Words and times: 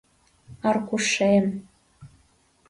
Аркушем... 0.69 1.45